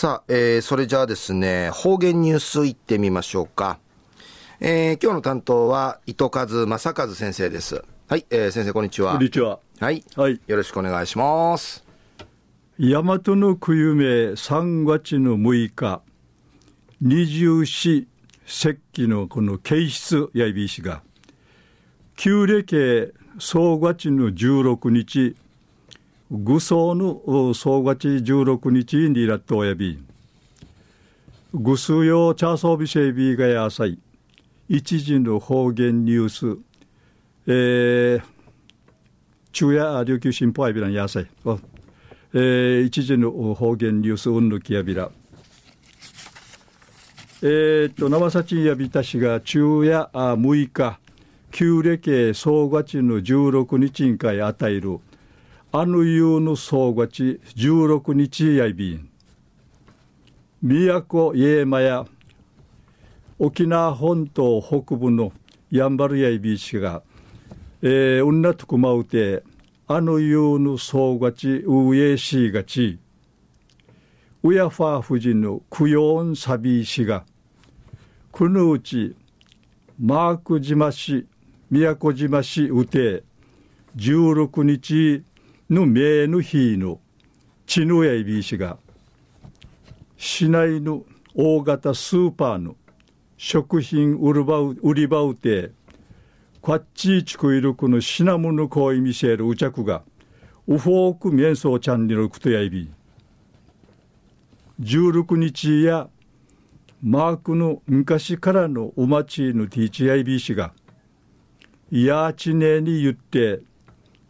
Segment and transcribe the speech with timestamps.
[0.00, 3.80] さあ、えー、それじゃあですね、方言ニュースいってみましょうか。
[4.60, 7.82] えー、今日の担当は、糸数正和先生です。
[8.06, 9.14] はい、えー、先生こんにちは。
[9.14, 9.58] こんにちは。
[9.80, 10.04] はい。
[10.14, 10.40] はい。
[10.46, 11.84] よろしくお願いします。
[12.78, 16.00] 大和の冬目3月の6日、
[17.00, 18.06] 二十四
[18.46, 21.02] 節気のこの形質やいびしが、
[22.14, 25.34] 旧暦総月の16日、
[26.30, 29.98] 愚僧の総月16日にラットおやび、
[31.54, 33.98] 愚数用チャーソービシェビーがやさい、
[34.68, 36.58] 一時の方言ニュース、
[37.46, 38.22] えー、
[39.52, 41.26] 昼夜琉球新報アイビランやさい、
[42.34, 45.10] えー、一時の方言ニュース、うんぬきやびら。
[47.40, 50.98] えー、っと、生幸やびたしが昼夜6日、
[51.52, 54.98] 旧暦総月の16日にかい与える、
[55.70, 59.10] あの夕の総月16日やいびん。
[60.62, 62.06] 宮古家間や
[63.38, 65.30] 沖縄本島北部の
[65.70, 67.02] やんばるやいびしが、
[67.82, 69.42] えー、うんなとくまうて、
[69.86, 72.98] あの夕の総がち、うえしがち、
[74.42, 77.26] うやファー夫人の供養サビしが、
[78.32, 79.14] くぬうち、
[80.00, 81.26] マーク島市、
[81.70, 83.22] 宮古島市うて、
[83.96, 85.24] 16日
[85.70, 86.98] の名の日の
[87.66, 88.78] ちぬやいびしが、
[90.16, 92.74] 市内の大型スーパーの
[93.36, 95.72] 食品売る場売り場うて、
[96.62, 100.02] こっちちくいるくの品物こい見せるうちゃくが、
[100.66, 102.90] うほうく面相チャンネルくとやいび。
[104.80, 106.08] 16日や
[107.02, 110.72] マークの昔からのお待ちのティーチやいびしが、
[111.90, 113.60] やちねに言って、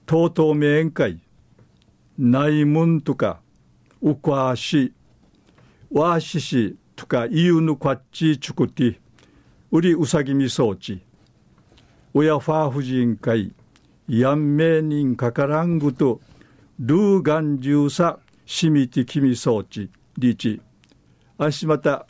[0.05, 1.21] とうとう面会、
[2.19, 3.39] 内門とか、
[4.03, 4.93] うかし、
[5.93, 8.99] わししとか、いゆぬこっちちゅくて、
[9.71, 11.01] うりうさぎみそうち、
[12.13, 13.53] 親ファー婦人会、
[14.09, 16.21] やんめいにんかからんぐと、
[16.81, 20.61] ルーガンジューサ、しみてきみそうち、りち、
[21.39, 22.05] あしまた、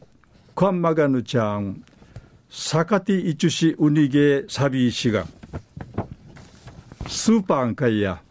[0.55, 1.85] こんまがぬちゃん、
[2.49, 5.27] さかていちゅしうにげさびしが、
[7.07, 8.23] スーパーン会や、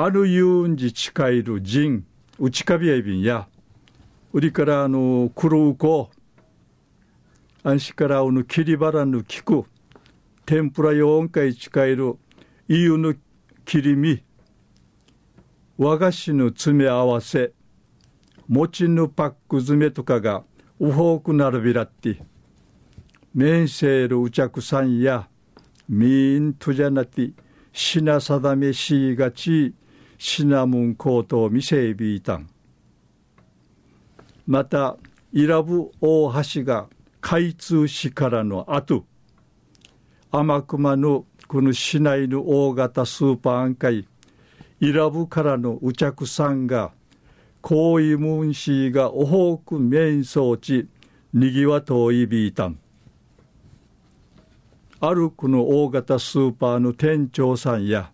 [0.00, 2.04] あるゆうんじ近いる人、
[2.38, 3.48] うちかびやいびんや、
[4.32, 6.10] うりからあの、くるうこ、
[7.64, 9.64] あんしからうぬきりばらぬきく、
[10.46, 12.16] 天ぷら4回近いる
[12.68, 13.12] いゆの
[13.64, 14.22] 切り身
[15.76, 17.52] 和菓子の詰め合わせ
[18.46, 20.44] 餅のパック詰めとかが
[20.78, 22.22] うほうくなるびらって
[23.34, 25.28] 面せるうちゃくさんや
[25.88, 27.32] みんとじゃなて
[27.72, 29.74] 品定めしがち。
[30.18, 32.50] シナムンコートを見せびいたん
[34.46, 34.96] また
[35.32, 36.88] 伊良部大橋が
[37.20, 39.04] 開通しからの後
[40.30, 44.06] 天熊のこの市内の大型スーパー案会
[44.80, 46.92] イラブからのうちゃくさんが
[47.60, 50.88] 高位ムーンシーがおほうく面相地
[51.32, 52.68] にぎわといびいた。
[52.68, 52.78] ん
[55.00, 58.10] あるこの大型スーパーの店長さんや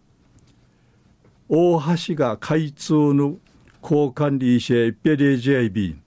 [1.47, 1.79] 大
[2.09, 3.37] 橋が開通の
[3.83, 6.03] 交換理シェペレジャイビン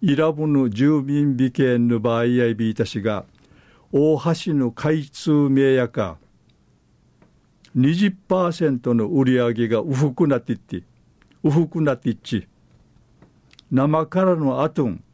[0.00, 3.24] イラブの住民美権の場合やいびいたしが
[3.92, 6.18] 大橋の開通名やか
[7.76, 10.82] 20%の売り上げがうふくなっていって
[11.44, 12.48] うふくなっていっち
[13.70, 15.04] 生からのあとん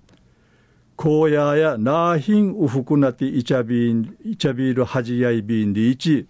[0.97, 6.27] 荒野やなーひんうふくなっていちゃびんいちゃびるはじやいびんでいち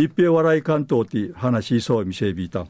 [0.00, 2.66] 一平笑い関東って話しそうみせびた。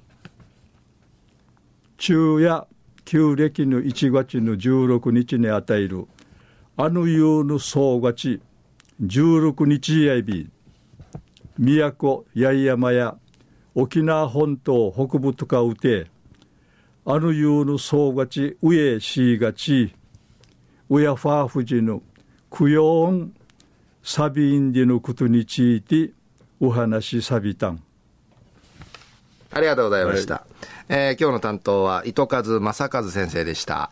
[1.96, 2.66] 中夜
[3.04, 6.06] 旧暦の1月の16日に与える
[6.76, 8.40] あの世の総勝ち
[9.02, 10.48] 16日やいび
[11.58, 13.16] 宮古八重山や
[13.74, 16.06] 沖縄本島北部とかうて
[17.04, 19.94] あのいうの総がち上しがち
[20.88, 22.02] うやファーフジの
[22.50, 23.28] 供養
[24.02, 26.12] サビインディのことについて
[26.60, 27.82] お話しさびたん。
[29.52, 30.44] ありがとうございました、はい、
[30.88, 33.90] えー、今日の担当は糸数正和先生でした